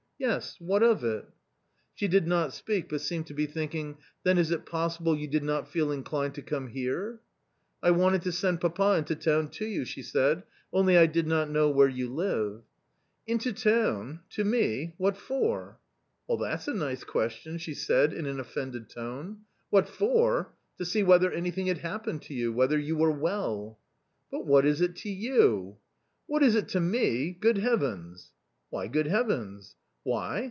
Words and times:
"Yes, 0.31 0.55
what 0.59 0.83
of 0.83 1.03
it?" 1.03 1.27
She 1.95 2.07
did 2.07 2.27
not 2.27 2.53
speak, 2.53 2.89
but 2.89 3.01
seemed 3.01 3.25
to 3.25 3.33
be 3.33 3.47
thinking;" 3.47 3.97
then 4.23 4.37
is 4.37 4.51
it 4.51 4.67
possible 4.67 5.17
you 5.17 5.27
did 5.27 5.41
not 5.43 5.67
feel 5.67 5.91
inclined 5.91 6.35
to 6.35 6.43
come 6.43 6.67
here?" 6.67 7.21
"I 7.81 7.89
wanted 7.89 8.21
to 8.21 8.31
send 8.31 8.61
papa 8.61 8.97
into 8.99 9.15
town 9.15 9.49
to 9.49 9.65
you," 9.65 9.83
she 9.83 10.03
said," 10.03 10.43
only 10.71 10.95
I 10.95 11.07
did 11.07 11.25
not 11.25 11.49
know 11.49 11.71
where 11.71 11.87
you 11.87 12.07
live:"" 12.07 12.61
Into 13.25 13.51
town? 13.51 14.19
to 14.29 14.43
me? 14.43 14.93
what 14.99 15.17
for?"" 15.17 15.79
That's 16.39 16.67
a 16.67 16.75
nice 16.75 17.03
question!" 17.03 17.57
she 17.57 17.73
said 17.73 18.13
in 18.13 18.27
an 18.27 18.39
offended 18.39 18.91
tone." 18.91 19.39
What 19.71 19.89
for? 19.89 20.53
To 20.77 20.85
see 20.85 21.01
whether 21.01 21.31
anything 21.31 21.65
had 21.65 21.79
happened 21.79 22.21
to 22.23 22.35
you, 22.35 22.53
whether 22.53 22.77
you 22.77 22.95
were 22.95 23.09
well?"" 23.11 23.79
But 24.31 24.45
what 24.45 24.67
is 24.67 24.81
it 24.81 24.95
to 24.97 25.09
you?"" 25.09 25.77
What 26.27 26.43
is 26.43 26.53
it 26.53 26.67
to 26.69 26.79
me? 26.79 27.31
Good 27.31 27.57
Heavens!"" 27.57 28.31
Why 28.69 28.85
good 28.85 29.07
Heavens?" 29.07 29.75
"Why! 30.03 30.39